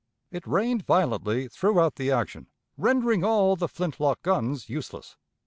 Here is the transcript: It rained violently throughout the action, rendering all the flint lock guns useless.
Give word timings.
It 0.31 0.47
rained 0.47 0.83
violently 0.83 1.47
throughout 1.47 1.97
the 1.97 2.09
action, 2.09 2.47
rendering 2.75 3.23
all 3.23 3.55
the 3.55 3.67
flint 3.67 3.99
lock 3.99 4.23
guns 4.23 4.67
useless. 4.67 5.15